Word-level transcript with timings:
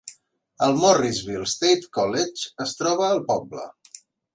El 0.67 0.73
Morrisville 0.83 1.47
State 1.53 1.93
College 2.01 2.53
es 2.69 2.77
troba 2.83 3.15
al 3.15 3.27
poble. 3.33 3.73